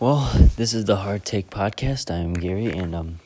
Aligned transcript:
Well, 0.00 0.30
this 0.56 0.74
is 0.74 0.84
the 0.84 0.94
Hard 0.94 1.24
Take 1.24 1.50
podcast. 1.50 2.08
I 2.08 2.18
am 2.18 2.32
Gary, 2.32 2.66
and 2.66 2.94
um, 2.94 3.18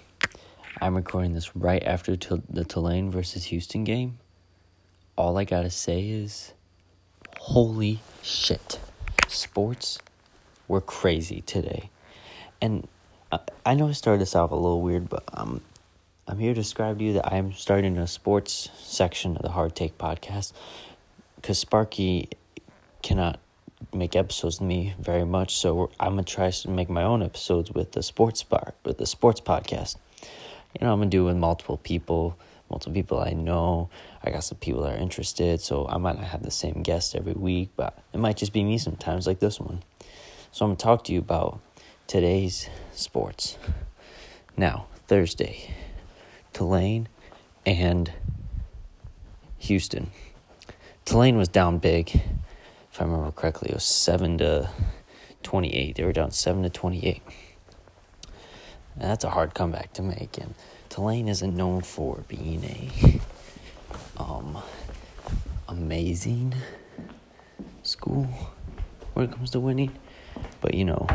I'm 0.81 0.95
recording 0.95 1.35
this 1.35 1.55
right 1.55 1.83
after 1.83 2.17
t- 2.17 2.41
the 2.49 2.65
Tulane 2.65 3.11
versus 3.11 3.45
Houston 3.45 3.85
game. 3.85 4.19
All 5.15 5.37
I 5.37 5.45
gotta 5.45 5.69
say 5.69 6.09
is, 6.09 6.55
holy 7.41 8.01
shit, 8.23 8.81
sports 9.29 9.99
were 10.67 10.81
crazy 10.81 11.43
today, 11.43 11.91
and 12.63 12.89
I, 13.31 13.41
I 13.67 13.75
know 13.75 13.89
I 13.89 13.93
started 13.93 14.23
this 14.23 14.35
off 14.35 14.51
a 14.51 14.55
little 14.55 14.81
weird, 14.81 15.11
but 15.11 15.25
um, 15.35 15.61
I'm 16.27 16.39
here 16.39 16.55
to 16.55 16.61
describe 16.63 17.01
to 17.01 17.05
you 17.05 17.13
that 17.13 17.31
I 17.31 17.37
am 17.37 17.53
starting 17.53 17.99
a 17.99 18.07
sports 18.07 18.71
section 18.79 19.37
of 19.37 19.43
the 19.43 19.51
Hard 19.51 19.77
Take 19.77 19.99
podcast 19.99 20.55
because 21.37 21.59
Sparky 21.59 22.31
cannot 23.03 23.39
make 23.93 24.17
episodes 24.17 24.61
with 24.61 24.69
me 24.69 24.95
very 24.99 25.25
much, 25.25 25.57
so 25.57 25.91
I'm 25.99 26.13
gonna 26.13 26.23
try 26.23 26.51
to 26.51 26.71
make 26.71 26.89
my 26.89 27.03
own 27.03 27.23
episodes 27.23 27.71
with 27.71 27.93
the 27.93 28.03
sports 28.03 28.43
bar 28.43 28.75
with 28.85 28.99
the 28.99 29.07
sports 29.07 29.41
podcast. 29.41 29.97
You 30.79 30.87
know, 30.87 30.93
I'm 30.93 31.01
gonna 31.01 31.11
do 31.11 31.23
it 31.23 31.33
with 31.33 31.37
multiple 31.37 31.77
people, 31.77 32.37
multiple 32.71 32.95
people 32.95 33.21
I 33.21 33.31
know. 33.31 33.91
I 34.23 34.31
got 34.31 34.45
some 34.45 34.59
people 34.59 34.83
that 34.83 34.95
are 34.95 35.03
interested, 35.03 35.61
so 35.61 35.87
I 35.89 35.99
might 35.99 36.17
not 36.17 36.27
have 36.27 36.43
the 36.43 36.51
same 36.51 36.83
guest 36.83 37.15
every 37.15 37.35
week, 37.35 37.71
but 37.77 37.99
it 38.13 38.19
might 38.19 38.37
just 38.37 38.53
be 38.53 38.65
me 38.65 38.79
sometimes, 38.79 39.27
like 39.27 39.41
this 39.41 39.61
one. 39.61 39.83
So 40.51 40.65
I'm 40.65 40.71
gonna 40.71 40.79
talk 40.79 41.05
to 41.05 41.13
you 41.13 41.19
about 41.19 41.61
today's 42.07 42.69
sports. 42.93 43.59
Now, 44.57 44.87
Thursday, 45.09 45.75
Tulane 46.53 47.09
and 47.65 48.13
Houston. 49.59 50.11
Tulane 51.05 51.37
was 51.37 51.49
down 51.49 51.79
big 51.79 52.23
if 52.93 53.01
I 53.01 53.05
remember 53.05 53.31
correctly, 53.33 53.71
it 53.71 53.75
was 53.75 53.85
seven 53.85 54.37
to 54.39 54.69
twenty-eight. 55.43 55.97
They 55.97 56.05
were 56.05 56.13
down 56.13 56.31
seven 56.31 56.63
to 56.63 56.71
twenty-eight. 56.71 57.23
And 58.95 59.11
that's 59.11 59.25
a 59.25 59.31
hard 59.31 59.55
comeback 59.55 59.95
to 59.95 60.03
make, 60.03 60.37
and 60.37 60.55
Tulane 60.91 61.27
isn't 61.27 61.57
known 61.57 61.81
for 61.81 62.23
being 62.29 62.63
a 62.65 64.21
um 64.23 64.59
amazing 65.69 66.55
school 67.83 68.29
when 69.15 69.25
it 69.25 69.33
comes 69.33 69.51
to 69.53 69.61
winning, 69.61 69.93
but 70.61 70.75
you 70.75 70.85
know, 70.85 71.07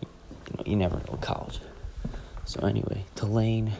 you, 0.00 0.56
know, 0.56 0.62
you 0.64 0.76
never 0.76 0.96
know 0.96 1.18
college. 1.20 1.60
So 2.46 2.66
anyway, 2.66 3.04
Tulane 3.14 3.72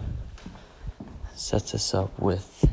sets 1.34 1.74
us 1.74 1.94
up 1.94 2.18
with 2.18 2.66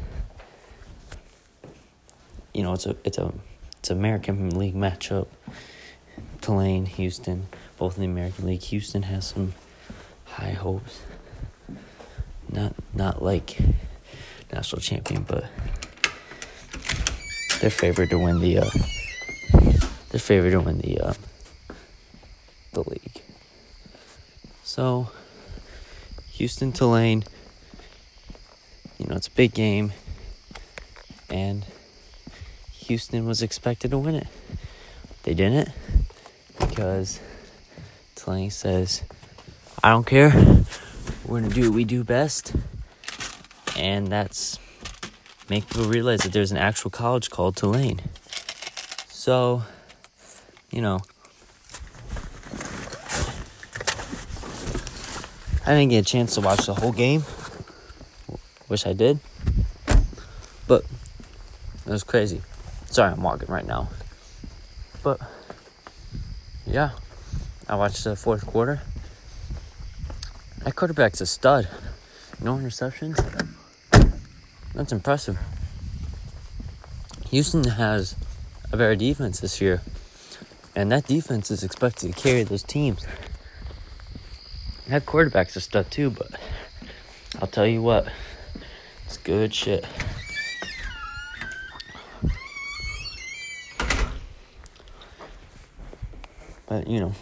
you 2.53 2.63
know 2.63 2.73
it's 2.73 2.85
a 2.85 2.97
it's 3.05 3.17
a 3.17 3.31
it's 3.89 3.97
American 3.97 4.51
League 4.51 4.75
matchup. 4.75 5.25
Tulane, 6.41 6.85
Houston, 6.85 7.47
both 7.79 7.97
in 7.97 8.01
the 8.01 8.07
American 8.07 8.45
League. 8.45 8.61
Houston 8.61 9.01
has 9.01 9.29
some 9.29 9.53
high 10.25 10.51
hopes. 10.51 11.01
Not 12.51 12.75
not 12.93 13.23
like 13.23 13.57
national 14.53 14.81
champion, 14.81 15.23
but 15.23 15.45
they're 17.61 17.71
favored 17.71 18.11
to 18.11 18.19
win 18.19 18.39
the 18.39 18.59
uh, 18.59 18.69
they're 20.11 20.19
favored 20.19 20.51
to 20.51 20.59
win 20.59 20.77
the 20.77 20.99
uh, 21.01 21.13
the 22.73 22.81
league. 22.81 23.23
So 24.63 25.09
Houston 26.33 26.73
Tulane, 26.73 27.23
you 28.99 29.07
know, 29.07 29.15
it's 29.15 29.27
a 29.27 29.31
big 29.31 29.55
game 29.55 29.93
Houston 32.89 33.27
was 33.27 33.43
expected 33.43 33.91
to 33.91 33.99
win 33.99 34.15
it. 34.15 34.25
They 35.21 35.35
didn't 35.35 35.69
because 36.59 37.19
Tulane 38.15 38.49
says, 38.49 39.03
I 39.83 39.91
don't 39.91 40.07
care. 40.07 40.31
We're 41.23 41.39
going 41.39 41.49
to 41.49 41.55
do 41.55 41.69
what 41.69 41.75
we 41.75 41.85
do 41.85 42.03
best. 42.03 42.55
And 43.77 44.07
that's 44.07 44.57
make 45.51 45.67
people 45.67 45.85
realize 45.85 46.21
that 46.21 46.33
there's 46.33 46.51
an 46.51 46.57
actual 46.57 46.89
college 46.89 47.29
called 47.29 47.55
Tulane. 47.55 48.01
So, 49.09 49.61
you 50.71 50.81
know, 50.81 50.99
I 55.63 55.75
didn't 55.75 55.89
get 55.89 55.99
a 55.99 56.09
chance 56.09 56.33
to 56.33 56.41
watch 56.41 56.65
the 56.65 56.73
whole 56.73 56.91
game. 56.91 57.23
Wish 58.67 58.87
I 58.87 58.93
did. 58.93 59.19
But 60.67 60.85
it 61.85 61.91
was 61.91 62.03
crazy. 62.03 62.41
Sorry, 62.89 63.11
I'm 63.11 63.21
walking 63.21 63.49
right 63.49 63.67
now. 63.67 63.89
But 65.03 65.21
yeah, 66.65 66.91
I 67.67 67.75
watched 67.75 68.03
the 68.03 68.15
fourth 68.15 68.47
quarter. 68.47 68.81
That 70.63 70.75
quarterback's 70.75 71.21
a 71.21 71.27
stud. 71.27 71.67
No 72.41 72.55
interceptions. 72.55 73.17
That's 74.73 74.91
impressive. 74.91 75.37
Houston 77.29 77.63
has 77.63 78.15
a 78.71 78.77
better 78.77 78.95
defense 78.95 79.39
this 79.39 79.61
year, 79.61 79.81
and 80.75 80.91
that 80.91 81.05
defense 81.05 81.51
is 81.51 81.63
expected 81.63 82.13
to 82.13 82.19
carry 82.19 82.41
those 82.43 82.63
teams. 82.63 83.05
That 84.87 85.05
quarterback's 85.05 85.55
a 85.55 85.61
stud 85.61 85.91
too, 85.91 86.09
but 86.09 86.31
I'll 87.39 87.47
tell 87.47 87.67
you 87.67 87.83
what, 87.83 88.07
it's 89.05 89.17
good 89.17 89.53
shit. 89.53 89.85
But, 96.69 96.87
you 96.87 96.99
know, 96.99 97.13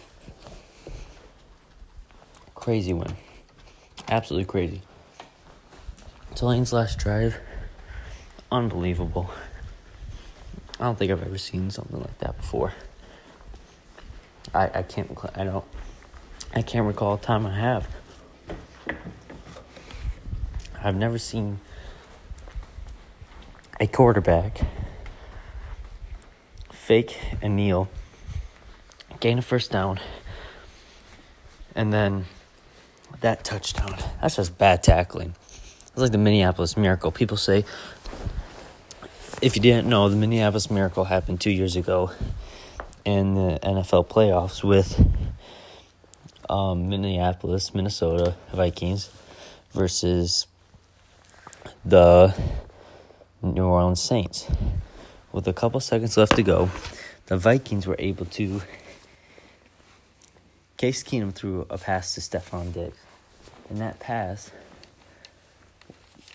crazy 2.54 2.92
win. 2.92 3.16
Absolutely 4.06 4.44
crazy. 4.44 4.82
Tulane's 6.34 6.70
last 6.70 6.98
drive, 6.98 7.40
unbelievable. 8.52 9.30
I 10.78 10.84
don't 10.84 10.98
think 10.98 11.10
I've 11.10 11.22
ever 11.22 11.38
seen 11.38 11.70
something 11.70 11.98
like 11.98 12.18
that 12.18 12.36
before. 12.36 12.74
I, 14.54 14.70
I 14.74 14.82
can't 14.82 15.10
I 15.34 15.44
don't 15.44 15.64
I 16.54 16.60
can't 16.60 16.86
recall 16.86 17.14
a 17.14 17.18
time 17.18 17.46
I 17.46 17.58
have. 17.58 17.88
I've 20.84 20.94
never 20.94 21.18
seen 21.18 21.58
a 23.80 23.86
quarterback 23.86 24.60
fake 26.70 27.18
and 27.42 27.56
kneel 27.56 27.88
gain 29.20 29.38
a 29.38 29.42
first 29.42 29.70
down, 29.70 30.00
and 31.74 31.92
then 31.92 32.26
that 33.20 33.44
touchdown. 33.44 33.96
That's 34.20 34.36
just 34.36 34.58
bad 34.58 34.82
tackling. 34.82 35.34
It's 35.88 35.96
like 35.96 36.12
the 36.12 36.18
Minneapolis 36.18 36.76
Miracle. 36.76 37.10
People 37.10 37.36
say, 37.36 37.64
if 39.42 39.56
you 39.56 39.62
didn't 39.62 39.88
know, 39.88 40.08
the 40.08 40.16
Minneapolis 40.16 40.70
Miracle 40.70 41.04
happened 41.04 41.40
two 41.40 41.50
years 41.50 41.76
ago 41.76 42.12
in 43.04 43.34
the 43.34 43.58
NFL 43.62 44.06
playoffs 44.08 44.62
with 44.62 45.00
um, 46.48 46.88
Minneapolis, 46.88 47.74
Minnesota 47.74 48.34
Vikings 48.52 49.10
versus 49.72 50.46
the 51.84 52.34
New 53.42 53.64
Orleans 53.64 54.00
Saints. 54.00 54.48
With 55.32 55.46
a 55.46 55.52
couple 55.52 55.80
seconds 55.80 56.16
left 56.16 56.36
to 56.36 56.42
go, 56.42 56.70
the 57.26 57.36
Vikings 57.36 57.86
were 57.86 57.96
able 57.98 58.26
to 58.26 58.62
Case 60.78 61.02
Keenum 61.02 61.34
threw 61.34 61.66
a 61.70 61.76
pass 61.76 62.14
to 62.14 62.20
Stefon 62.20 62.72
Diggs. 62.72 62.96
And 63.68 63.80
that 63.80 63.98
pass, 63.98 64.52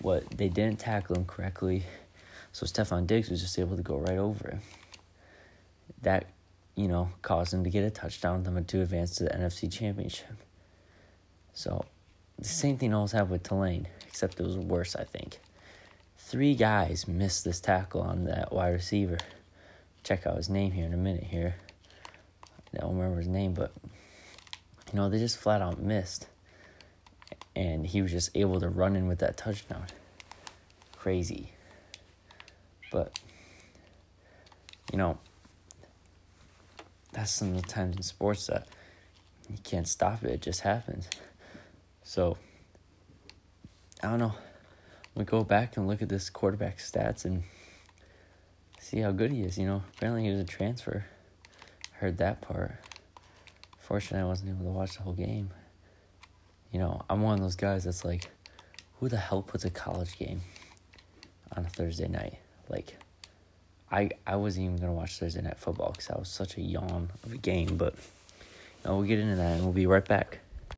what 0.02 0.28
they 0.30 0.50
didn't 0.50 0.78
tackle 0.78 1.16
him 1.16 1.24
correctly, 1.24 1.84
so 2.52 2.66
Stefon 2.66 3.06
Diggs 3.06 3.30
was 3.30 3.40
just 3.40 3.58
able 3.58 3.74
to 3.74 3.82
go 3.82 3.96
right 3.96 4.18
over 4.18 4.50
him. 4.50 4.60
That, 6.02 6.26
you 6.74 6.88
know, 6.88 7.08
caused 7.22 7.54
him 7.54 7.64
to 7.64 7.70
get 7.70 7.84
a 7.84 7.90
touchdown, 7.90 8.42
them 8.42 8.62
to 8.62 8.82
advance 8.82 9.16
to 9.16 9.24
the 9.24 9.30
NFC 9.30 9.72
Championship. 9.72 10.36
So, 11.54 11.86
the 12.38 12.44
same 12.44 12.76
thing 12.76 12.92
always 12.92 13.12
happened 13.12 13.30
with 13.30 13.44
Tulane, 13.44 13.88
except 14.06 14.38
it 14.38 14.42
was 14.42 14.58
worse, 14.58 14.94
I 14.94 15.04
think. 15.04 15.38
Three 16.18 16.54
guys 16.54 17.08
missed 17.08 17.44
this 17.44 17.60
tackle 17.60 18.02
on 18.02 18.24
that 18.24 18.52
wide 18.52 18.74
receiver. 18.74 19.18
Check 20.02 20.26
out 20.26 20.36
his 20.36 20.50
name 20.50 20.72
here 20.72 20.84
in 20.84 20.92
a 20.92 20.98
minute 20.98 21.24
here. 21.24 21.54
I 22.74 22.80
don't 22.80 22.94
remember 22.94 23.18
his 23.18 23.28
name, 23.28 23.54
but 23.54 23.72
you 24.94 25.00
know, 25.00 25.08
they 25.08 25.18
just 25.18 25.38
flat 25.38 25.60
out 25.60 25.82
missed. 25.82 26.28
And 27.56 27.84
he 27.84 28.00
was 28.00 28.12
just 28.12 28.30
able 28.36 28.60
to 28.60 28.68
run 28.68 28.94
in 28.94 29.08
with 29.08 29.18
that 29.18 29.36
touchdown. 29.36 29.86
Crazy. 30.96 31.50
But, 32.92 33.18
you 34.92 34.98
know, 34.98 35.18
that's 37.10 37.32
some 37.32 37.56
of 37.56 37.62
the 37.62 37.68
times 37.68 37.96
in 37.96 38.02
sports 38.04 38.46
that 38.46 38.68
you 39.50 39.58
can't 39.64 39.88
stop 39.88 40.22
it, 40.22 40.30
it 40.30 40.42
just 40.42 40.60
happens. 40.60 41.08
So, 42.04 42.38
I 44.00 44.10
don't 44.10 44.20
know. 44.20 44.34
We 45.16 45.24
go 45.24 45.42
back 45.42 45.76
and 45.76 45.88
look 45.88 46.02
at 46.02 46.08
this 46.08 46.30
quarterback 46.30 46.78
stats 46.78 47.24
and 47.24 47.42
see 48.78 49.00
how 49.00 49.10
good 49.10 49.32
he 49.32 49.42
is. 49.42 49.58
You 49.58 49.66
know, 49.66 49.82
apparently 49.96 50.22
he 50.22 50.30
was 50.30 50.38
a 50.38 50.44
transfer. 50.44 51.06
Heard 51.94 52.18
that 52.18 52.40
part 52.40 52.78
Fortunately, 53.86 54.24
I 54.24 54.26
wasn't 54.26 54.48
able 54.48 54.64
to 54.64 54.70
watch 54.70 54.96
the 54.96 55.02
whole 55.02 55.12
game. 55.12 55.50
You 56.72 56.78
know, 56.78 57.02
I'm 57.10 57.20
one 57.20 57.34
of 57.34 57.40
those 57.40 57.54
guys 57.54 57.84
that's 57.84 58.02
like, 58.02 58.30
who 58.98 59.10
the 59.10 59.18
hell 59.18 59.42
puts 59.42 59.66
a 59.66 59.70
college 59.70 60.16
game 60.16 60.40
on 61.54 61.66
a 61.66 61.68
Thursday 61.68 62.08
night? 62.08 62.38
Like, 62.70 62.96
I 63.92 64.08
I 64.26 64.36
wasn't 64.36 64.64
even 64.64 64.78
gonna 64.78 64.94
watch 64.94 65.18
Thursday 65.18 65.42
night 65.42 65.58
football 65.58 65.90
because 65.90 66.06
that 66.06 66.18
was 66.18 66.30
such 66.30 66.56
a 66.56 66.62
yawn 66.62 67.10
of 67.24 67.32
a 67.34 67.36
game. 67.36 67.76
But 67.76 67.94
you 67.94 68.88
know, 68.88 68.96
we'll 68.96 69.06
get 69.06 69.18
into 69.18 69.36
that 69.36 69.56
and 69.56 69.64
we'll 69.64 69.74
be 69.74 69.86
right 69.86 70.04
back. 70.04 70.38